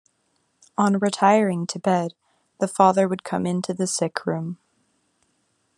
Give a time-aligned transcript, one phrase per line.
[0.79, 2.15] On retiring to bed,
[2.59, 4.57] the father would come into the sickroom.